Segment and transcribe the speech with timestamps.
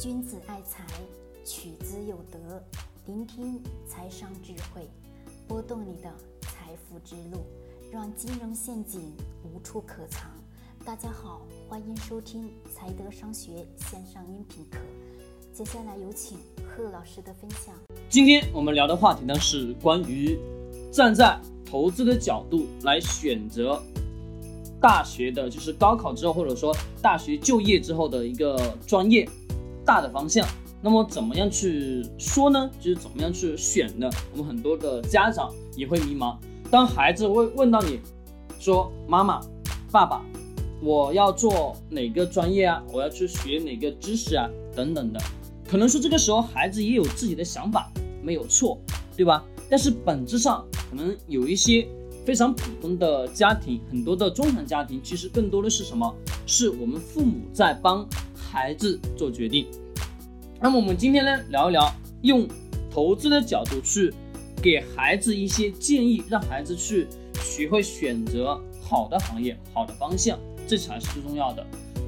[0.00, 0.84] 君子爱财，
[1.44, 2.60] 取之有德。
[3.06, 4.90] 聆听财商智慧，
[5.46, 7.44] 拨动你的财富之路，
[7.92, 9.12] 让金融陷阱
[9.44, 10.28] 无处可藏。
[10.84, 14.78] 大家好，欢迎收听财德商学线上音频课。
[15.52, 17.72] 接下来有请贺老师的分享。
[18.08, 20.36] 今天我们聊的话题呢是关于
[20.90, 23.80] 站在投资的角度来选择
[24.80, 29.26] 大学的，就是高考之后或者说大学就业之后的一个专业。
[29.84, 30.46] 大的方向，
[30.82, 32.70] 那么怎么样去说呢？
[32.80, 34.08] 就是怎么样去选呢？
[34.32, 36.36] 我们很多的家长也会迷茫。
[36.70, 38.00] 当孩子问问到你，
[38.58, 39.40] 说妈妈、
[39.90, 40.24] 爸爸，
[40.82, 42.82] 我要做哪个专业啊？
[42.92, 44.48] 我要去学哪个知识啊？
[44.74, 45.20] 等等的，
[45.68, 47.92] 可能说这个时候孩子也有自己的想法，
[48.22, 48.78] 没有错，
[49.16, 49.44] 对吧？
[49.70, 51.86] 但是本质上可能有一些
[52.24, 56.12] 非常普通的家庭，很多的中产家庭，其实更多的是什么？
[56.46, 58.06] 是我们父母在帮。
[58.54, 59.66] 孩子做决定，
[60.60, 62.46] 那么我们今天呢聊一聊，用
[62.88, 64.14] 投资的角度去
[64.62, 67.08] 给孩子一些建议，让孩子去
[67.42, 71.66] 学会选择好的行业、好的方向，这才是最重要的。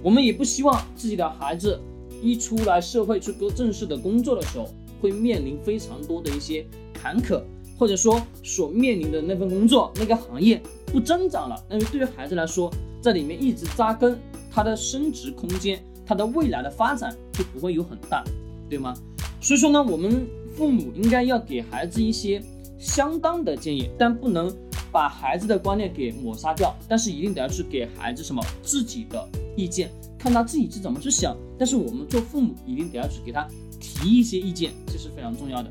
[0.00, 1.76] 我们也不希望自己的孩子
[2.22, 7.42] 一出来社会去做正式的工作的时候，会面临非常多的一些坎坷，
[7.76, 14.16] 或者说所面临的那份工作、那个行业不增长了，那么对于孩子来说，在里面一直扎根，
[14.52, 15.82] 他的升值空间。
[16.08, 18.24] 他的未来的发展就不会有很大，
[18.70, 18.94] 对吗？
[19.42, 22.42] 所以说呢，我们父母应该要给孩子一些
[22.78, 24.50] 相当的建议，但不能
[24.90, 26.74] 把孩子的观念给抹杀掉。
[26.88, 31.36] 但是一定得要去给孩子什么自己的意见，看他自己是怎么去想。
[31.58, 33.46] 但是我们做父母一定得要去给他
[33.78, 35.70] 提一些意见，这是非常重要的。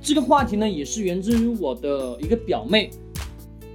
[0.00, 2.90] 这个话题呢，也是源自于我的一个表妹，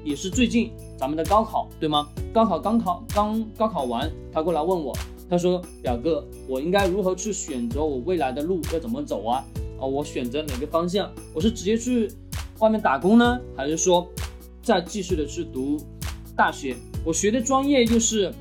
[0.06, 2.08] 也是最近咱们的高考，对吗？
[2.32, 4.96] 高考刚考刚高考完，她过来问我。
[5.30, 9.46] 他说：“表哥，我应该如何去选择我未来的路要怎么走啊？
[9.80, 11.12] 啊，我选择哪个方向？
[11.36, 12.10] 我是直接去
[12.58, 14.10] 外面打工呢，还是说
[14.64, 15.78] 再继续的去读
[16.36, 16.76] 大学？
[17.06, 18.34] 我学的专业又是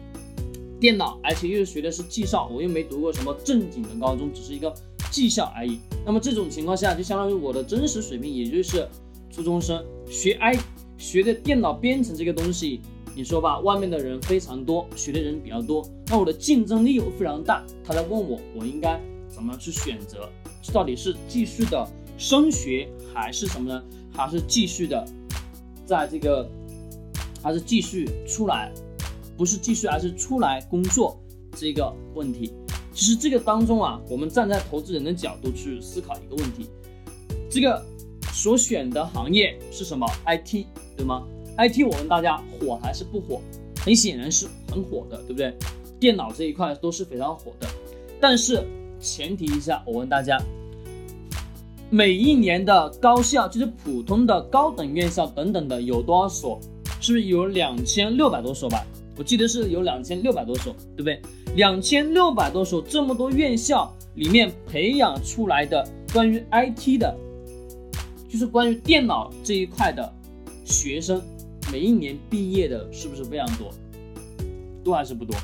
[0.80, 4.72] 电脑，而且又是学的是技校，我又没读过什么正经的高中，只是一个
[5.10, 5.78] 技校而已。
[6.06, 8.88] 那么这种情况下，就相当于我的真实水平也就是
[9.30, 10.58] 初中生，学 I
[10.96, 12.80] 学的电脑编程这个东西。”
[13.18, 17.66] 你说吧，外面的人非常多，学的人比较多，那我的竞争力又非常大。
[17.82, 18.96] 他在问我，我应该
[19.28, 20.30] 怎么去选择？
[20.72, 21.84] 到底是继续的
[22.16, 23.82] 升学，还是什么呢？
[24.14, 25.04] 还是继续的
[25.84, 26.48] 在这个，
[27.42, 28.72] 还是继续出来？
[29.36, 31.20] 不是继续，而是出来工作
[31.56, 32.52] 这个问题。
[32.92, 36.70] 其实这个当中啊，我们站在投资人的角度去思考一个问题：
[37.50, 37.84] 这个
[38.32, 41.26] 所选的行业是什么？IT，对吗
[41.58, 43.40] ？IT，我问大家火还是不火？
[43.80, 45.54] 很显然是很火的，对不对？
[46.00, 47.66] 电脑这一块都是非常火的。
[48.20, 48.64] 但是
[49.00, 50.38] 前提一下，我问大家，
[51.90, 56.60] 每一年的高校，就是普通的高等院校等等的，有多少所？
[57.00, 58.84] 是不是有两千六百多所吧？
[59.16, 61.20] 我记得是有两千六百多所，对不对？
[61.54, 67.16] 两千六百多所，这么多院校里面培养出来的关于 IT 的，
[68.28, 70.12] 就是关于电脑这一块的
[70.64, 71.22] 学生。
[71.70, 73.70] 每一年毕业的是不是非常多？
[74.82, 75.36] 多还是不多？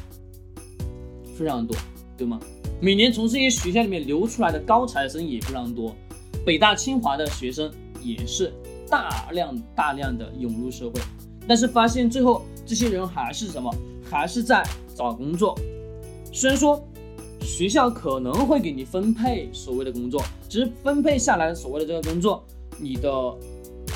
[1.36, 1.76] 非常多，
[2.16, 2.40] 对吗？
[2.80, 5.94] 每年从这些学校里面流出来的高材生也非常多，
[6.44, 7.70] 北大清华的学生
[8.02, 8.52] 也是
[8.88, 11.00] 大量大量的涌入社会，
[11.46, 13.74] 但是发现最后这些人还是什么？
[14.10, 14.62] 还是在
[14.94, 15.58] 找工作。
[16.32, 16.82] 虽然说
[17.40, 22.44] 学校可能会给你分配所谓的工作，只是分配下来的所谓的这个工作，
[22.78, 23.10] 你的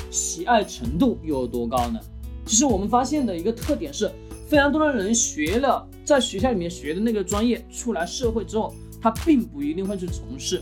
[0.09, 1.99] 喜爱程度又有多高呢？
[2.49, 4.11] 其实我们发现的一个特点是，
[4.47, 10.59] 非常多的人学了在学校里面学的那个专业，出来社会之后，他并不一定会去从事，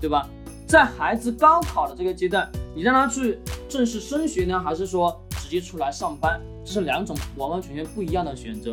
[0.00, 0.28] 对吧？
[0.68, 6.40] 在孩子高考的这个阶段，你让他去正式升学呢，还是说直接出来上班？
[6.64, 8.72] 这是两种完完全全不一样的选择。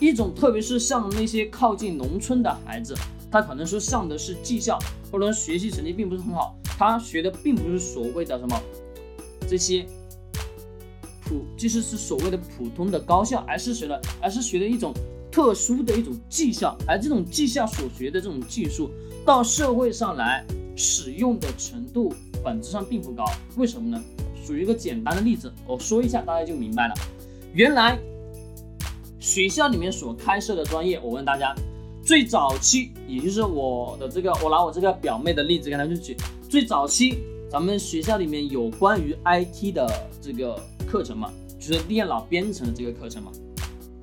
[0.00, 2.94] 一种，特别是像那些靠近农村的孩子，
[3.30, 4.78] 他可能说上的是技校，
[5.10, 8.58] 或者学习成绩并不是很好，他学的并不是所谓的什么
[9.46, 9.86] 这些。
[11.56, 14.92] 其实是所谓的普通的高校，而是学的，而是学的一种
[15.30, 18.90] 特殊的一种技校，而这种技校所学的这种技术，
[19.24, 20.44] 到社会上来
[20.76, 22.12] 使用的程度
[22.42, 23.24] 本质上并不高。
[23.56, 24.02] 为什么呢？
[24.44, 26.94] 属于一个简单的例子，我说一下，大家就明白了。
[27.54, 27.96] 原来
[29.20, 31.54] 学校里面所开设的专业，我问大家，
[32.04, 36.16] 最早期，也就是我的这个，我拿我这个表妹的例子跟他去举，
[36.48, 37.22] 最早期
[37.52, 39.86] 咱们学校里面有关于 IT 的
[40.22, 40.58] 这个。
[40.92, 43.32] 课程嘛，就是电脑编程的这个课程嘛，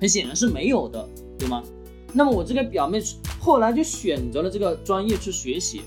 [0.00, 1.08] 很显然是没有的，
[1.38, 1.62] 对吗？
[2.12, 3.00] 那么我这个表妹
[3.38, 5.82] 后来就选择了这个专业去学习，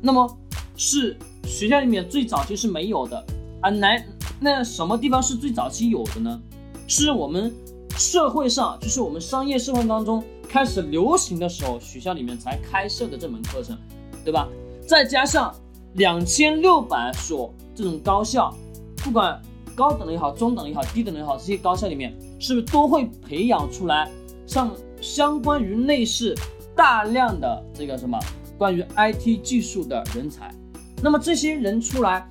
[0.00, 0.26] 那么
[0.74, 3.22] 是学校里面最早期是没有的
[3.60, 4.02] 啊，来
[4.40, 6.40] 那什么地方是最早期有的呢？
[6.86, 7.52] 是我们
[7.98, 13.76] 社会上，就是我们商业社会当中开始流行的时候，学校里面才开设的这门课程，
[14.24, 14.48] 对吧？
[14.86, 15.54] 再加上
[15.94, 18.54] 两千六百所这种高校，
[18.96, 19.40] 不管
[19.74, 24.10] 高等的也好，中等的也好，低等的也好，这些高校里面是不是都会培养出来
[24.46, 26.34] 像相关于内饰
[26.76, 28.18] 大量的这个什么
[28.56, 30.54] 关于 IT 技术的人才？
[31.02, 32.28] 那么这些人出来，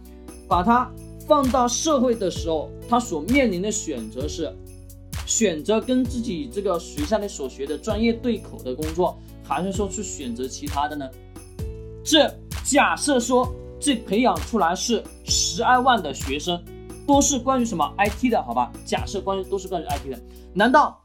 [0.47, 0.91] 把它
[1.25, 4.53] 放到社会的时候，他所面临的选择是：
[5.25, 11.09] 选择跟自己这个学校里所学的专业对口的工作，还是说去选择其他的呢？
[12.03, 12.33] 这
[12.67, 13.49] 假设说
[13.79, 16.61] 这培养出来是十二万的学生，
[17.07, 18.71] 都是关于什么 IT 的，好吧？
[18.85, 20.21] 假设关于都是关于 IT 的，
[20.53, 21.01] 难道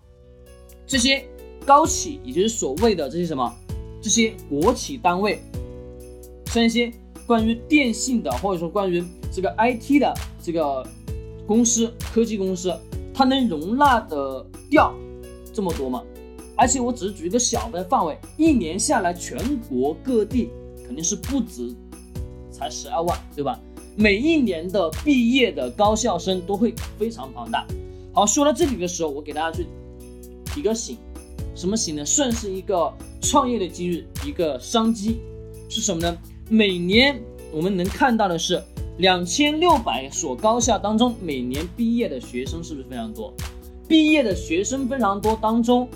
[0.85, 1.25] 这些
[1.65, 3.55] 高企，也就是所谓的这些什么
[4.03, 5.41] 这些国企单位，
[6.47, 6.93] 像一些？
[7.25, 10.13] 关于电信的，或者说关于这个 IT 的
[10.43, 10.85] 这个
[11.47, 12.77] 公司、科技公司，
[13.15, 14.93] 它能容纳的掉
[15.53, 16.03] 这么多吗？
[16.57, 19.39] 而且我只是举一个小的范围，一年下来，全
[19.69, 20.51] 国各地
[20.87, 21.75] 肯定是不止
[22.51, 23.59] 才十二万，对吧？
[23.95, 27.67] 每一年的毕业的高校生都会非常庞大。
[28.13, 29.67] 好，说到这里的时候，我给大家去
[30.47, 30.97] 提个醒，
[31.55, 32.05] 什么醒呢？
[32.05, 35.21] 算是一个创业的机遇，一个商机，
[35.69, 36.17] 是什么呢？
[36.49, 37.21] 每年
[37.53, 38.63] 我们能看到的是
[38.99, 43.33] 两千六百所高校当中，每年毕业的学生是不是非常多？
[43.89, 45.87] 毕业的学生非常多当中，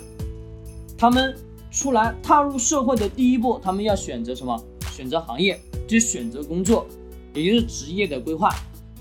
[0.99, 1.35] 他们
[1.71, 4.63] 出来踏入社会的第一步，他们要选择什么？
[4.97, 6.87] 选择行业，就选择工作，
[7.35, 8.49] 也就是职业的规划。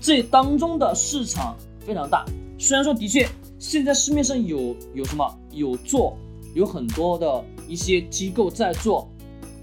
[0.00, 2.24] 这当中的市场非常大。
[2.58, 3.26] 虽然说的确
[3.58, 6.16] 现在市面上有有什么有做，
[6.54, 9.08] 有很多的一些机构在做。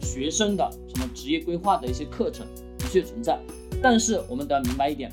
[0.02, 2.46] 学生的什么职业规划的一些课程
[2.78, 3.40] 的确存在，
[3.82, 5.10] 但是我们得要明白一点，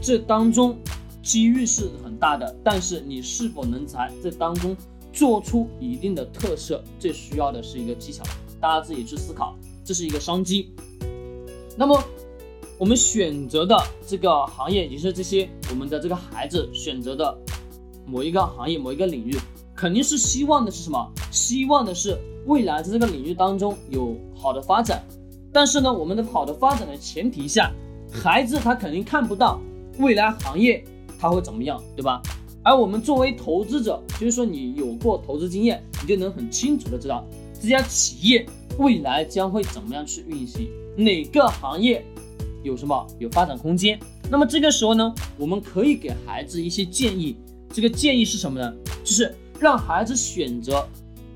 [0.00, 0.76] 这当中
[1.22, 4.74] 机遇是很大的，但是你是否能在这当中
[5.12, 8.24] 做出一定的特色，这需要的是一个技巧，
[8.58, 10.72] 大家自己去思考，这是一个商机。
[11.76, 12.02] 那么
[12.78, 17.36] 我们选择的这个行业，也是这些我们的这个孩子选择的
[18.06, 19.36] 某一个行业、某一个领域，
[19.74, 21.12] 肯定是希望的是什么？
[21.30, 22.18] 希望的是。
[22.46, 25.04] 未来在这个领域当中有好的发展，
[25.52, 27.70] 但是呢，我们的好的发展的前提下，
[28.10, 29.60] 孩子他肯定看不到
[29.98, 30.82] 未来行业
[31.18, 32.22] 他会怎么样，对吧？
[32.64, 37.22] 而我们作为投资者，就是说你有过投资经验，你就能很清楚的知道
[37.60, 38.46] 这家企业
[38.78, 42.04] 未来将会怎么样去运行，哪个行业
[42.62, 43.98] 有什么有发展空间。
[44.30, 47.36] 那么这个时候呢，我们可以给孩子一些建议，
[47.72, 48.72] 这个建议是什么呢？
[49.04, 50.86] 就是让孩子选择。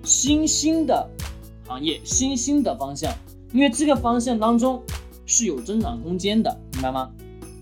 [0.06, 1.08] 新兴的
[1.66, 3.10] 行业，新兴的方向，
[3.54, 4.82] 因为这个方向当中
[5.24, 7.10] 是有增长空间的，明白吗？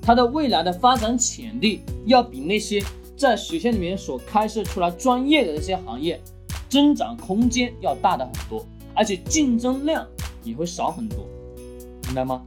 [0.03, 2.83] 它的未来的发展潜力要比那些
[3.17, 6.21] 在学校里面所开设出来专业的那些行业
[6.69, 8.67] 增长空间要大的很多，
[9.03, 10.07] 而且竞争量
[10.45, 11.27] 也会少很多，
[12.05, 12.41] 明白吗？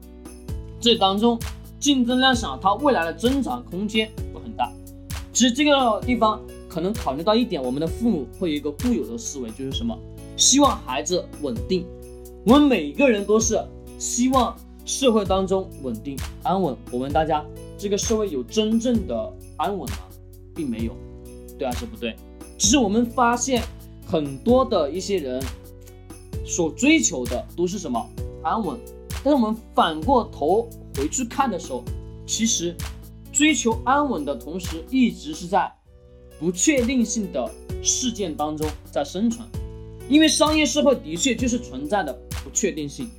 [0.80, 1.38] 这当中
[1.82, 4.72] 竞争量少，它未来的增长空间会很大。
[5.34, 6.42] 其实这个地方。
[6.68, 9.98] 可能考虑到一点，我们的父母会有一个固有的思维，就是什么？
[10.36, 11.86] 希望孩子稳定。
[12.46, 13.58] 我们每个人都是
[13.98, 14.54] 希望
[14.86, 16.76] 社会当中稳定安稳。
[16.92, 17.42] 我问大家，
[17.78, 20.00] 这个社会有真正的安稳吗？
[20.54, 20.92] 并没有，
[21.58, 22.14] 对还是不对？
[22.58, 23.64] 只是我们发现
[24.06, 25.42] 很多的一些人
[26.46, 28.10] 所追求的都是什么
[28.44, 28.80] 安稳，
[29.24, 31.84] 但是我们反过头回去看的时候，
[32.26, 32.76] 其实
[33.32, 35.72] 追求安稳的同时，一直是在。
[36.38, 37.50] 不确定性的
[37.82, 39.48] 事件当中在生存，
[40.10, 42.12] 因为商业社会的确就是存在的
[42.44, 43.10] 不确定性，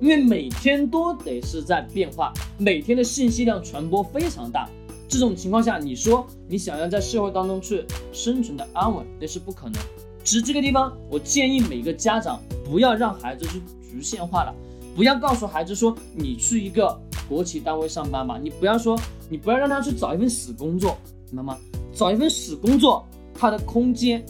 [0.00, 4.70] 因为每天都得是在变化，每天的信息量传播非常大，
[5.08, 9.74] 这种情况下，你说你想要在社会当中去生存的安稳，那是不可能。
[10.22, 13.60] 只是这个地方，我建议每个家长不要让孩子去
[13.90, 14.54] 局限化了，
[14.94, 16.98] 不要告诉孩子说你去一个
[17.28, 18.98] 国企单位上班吧，你不要说
[19.28, 20.98] 你不要让他去找一份死工作，
[21.30, 21.58] 明白吗？
[21.92, 24.24] 找一份死工作，它的空间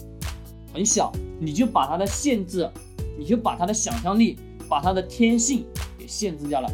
[0.73, 2.69] 很小，你就把他的限制，
[3.17, 5.65] 你就把他的想象力，把他的天性
[5.97, 6.69] 给限制掉了。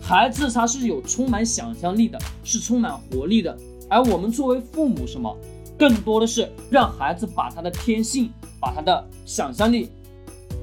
[0.00, 3.56] 孩子他是有充满想象力的，是充满活力的。
[3.88, 5.36] 而我们作为父母，什么，
[5.78, 8.30] 更多的是让孩子把他的天性，
[8.66, 9.88] 把他的想象力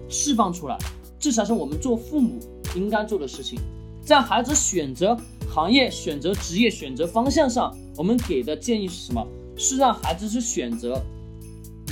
[0.10, 0.78] 释放出来，
[1.18, 2.38] 这才是我们做父母
[2.76, 3.58] 应该做的事情。
[4.04, 5.18] 在孩子选择
[5.50, 9.26] 行业、选择职业、选择方向上，我们给的建议是什么？
[9.56, 11.02] 是让孩子去选择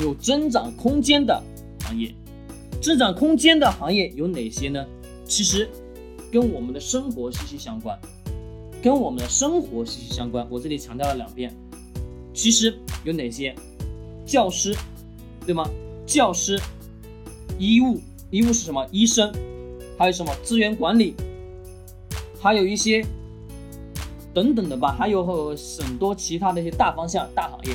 [0.02, 1.42] 有增长空间的
[1.86, 2.14] 行业，
[2.82, 4.86] 增长空间的行业有哪些呢？
[5.24, 5.70] 其实
[6.30, 7.98] 跟我们的生活息息相关，
[8.84, 10.46] 跟我们的生活息息相关。
[10.50, 11.56] 我这里强调了两遍，
[12.34, 13.56] 其实有哪些？
[14.26, 14.76] 教师，
[15.46, 15.70] 对吗？
[16.12, 16.60] 教师，
[17.58, 18.02] 医务，
[18.32, 18.86] 医务是什么？
[18.92, 19.32] 医生，
[19.98, 20.36] 还有什么？
[20.44, 21.16] 资源管理，
[22.42, 23.02] 还有一些
[24.34, 27.74] 等等的吧，还有很多其他的一些大方向、大行业。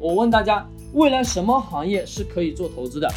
[0.00, 3.08] 我问大家，未来什么行业是可以做投资的？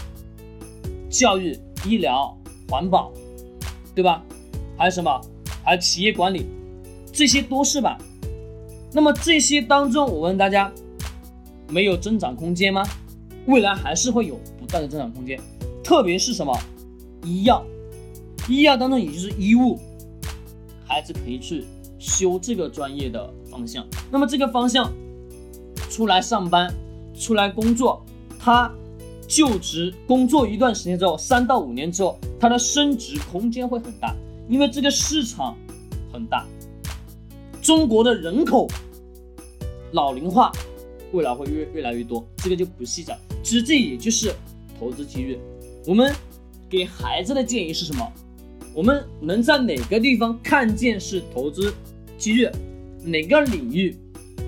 [1.09, 2.38] 教育、医疗、
[2.69, 3.11] 环保，
[3.95, 4.23] 对吧？
[4.77, 5.19] 还有什么？
[5.63, 6.45] 还有企业管理，
[7.11, 7.97] 这些都是吧？
[8.93, 10.71] 那么这些当中，我问大家，
[11.69, 12.83] 没有增长空间吗？
[13.47, 14.39] 未来还是会有
[14.71, 15.39] 大的增长空间，
[15.83, 16.57] 特别是什么？
[17.23, 17.65] 医药，
[18.47, 19.77] 医药当中也就是医务，
[20.85, 21.65] 孩子可以去
[21.97, 23.85] 修这个专业的方向。
[24.11, 24.91] 那么这个方向
[25.89, 26.73] 出来上班，
[27.13, 28.03] 出来工作，
[28.39, 28.71] 他。
[29.31, 34.15] 就职工作一段时间之后，三到五年之后，他的升值空间会很大，
[34.49, 35.55] 因为这个市场
[36.11, 36.47] 很大。
[37.61, 38.67] 中国的人口
[39.91, 40.51] 老龄化，
[41.11, 43.15] 未来会越越来越多，这个就不细讲。
[43.43, 44.33] 其实这也就是
[44.79, 45.38] 投资机遇。
[45.86, 46.13] 我们
[46.69, 48.12] 给孩子的建议是什么？
[48.74, 51.74] 我们能在哪个地方看见是投资
[52.17, 52.48] 机遇？
[53.03, 53.98] 哪个领域？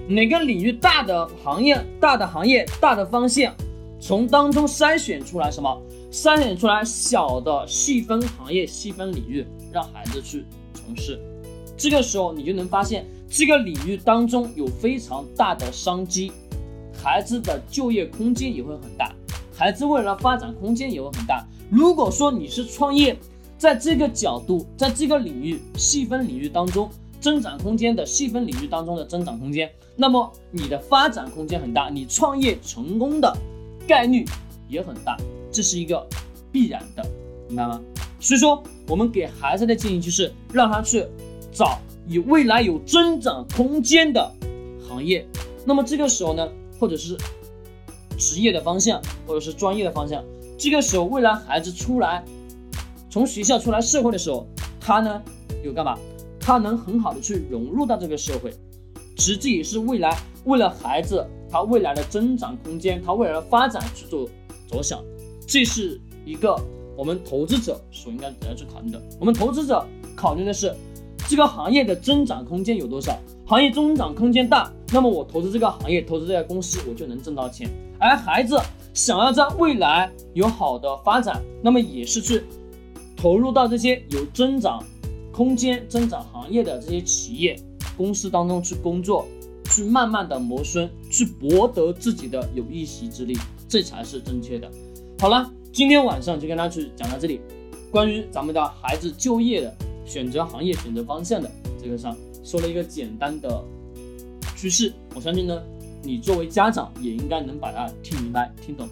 [0.07, 1.83] 哪个领域大的行业？
[1.99, 3.53] 大的行业，大的方向？
[3.99, 5.81] 从当中筛选出来什么？
[6.11, 11.19] 筛选出来小的细分行业、细分领域，让孩子去从事。
[11.77, 16.31] 这个时候你就能发现，这个领域当中有非常大的商机，
[16.93, 19.15] 孩子的就业空间也会很大，
[19.53, 21.45] 孩子未来发展空间也会很大。
[21.69, 23.17] 如果说你是创业，
[23.57, 26.89] 在这个角度，在这个领域细分领域当中，
[27.19, 33.35] 增长空间的细分领域当中的增长空间，那么你的发展空间很大，你创业成功的。
[33.87, 34.23] 概率
[34.69, 35.17] 也很大，
[35.51, 36.07] 这是一个
[36.51, 37.03] 必然的，
[37.47, 37.81] 明白吗？
[38.19, 41.05] 所以说，我们给孩子的建议就是让他去
[41.51, 44.31] 找有未来有增长空间的
[44.87, 45.27] 行业。
[45.65, 46.47] 那么这个时候呢，
[46.79, 47.17] 或者是
[48.21, 50.23] 职业的方向，或者是专业的方向，
[50.55, 52.23] 这个时候未来孩子出来，
[53.09, 54.45] 从学校出来社会的时候，
[54.79, 55.19] 他呢
[55.63, 55.97] 有干嘛？
[56.39, 58.53] 他能很好的去融入到这个社会。
[59.17, 61.25] 实际也是未来为了孩子。
[61.53, 64.29] 他未来的增长空间，他未来的发展去做
[64.69, 65.03] 着想，
[65.45, 66.55] 这是一个
[66.95, 69.01] 我们投资者所应该要去考虑的。
[69.19, 69.85] 我们投资者
[70.15, 70.73] 考虑的是
[71.27, 77.69] 这个行业的增长空间有多少，行业增长空间大，那么我投资这个行业，投资这家公司，我就能挣到钱。
[78.01, 78.59] 而孩子
[78.93, 82.43] 想要在未来有好的发展，那么也是去
[83.15, 84.83] 投入到这些有增长
[85.31, 87.55] 空间、增长行业的这些企业
[87.95, 89.25] 公司当中去工作。
[89.73, 93.37] 去慢慢的磨孙，去博得自己的有一席之地，
[93.69, 94.69] 这才是正确的。
[95.17, 97.39] 好了，今天晚上就跟大家去讲到这里，
[97.89, 99.73] 关于咱们的孩子就业的
[100.05, 101.49] 选择行业、选择方向的
[101.81, 103.63] 这个上，说了一个简单的
[104.57, 104.91] 趋势。
[105.15, 105.57] 我相信呢，
[106.03, 108.89] 你作为家长也应该能把它听明白、听懂。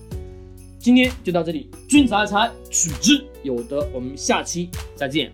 [0.77, 3.85] 今天就到这里，君子爱财，取之有德。
[3.93, 5.27] 我们下期再见。